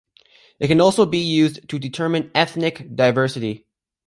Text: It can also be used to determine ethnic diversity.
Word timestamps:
It 0.57 0.65
can 0.67 0.81
also 0.81 1.05
be 1.05 1.19
used 1.19 1.69
to 1.69 1.77
determine 1.77 2.31
ethnic 2.33 2.95
diversity. 2.95 3.67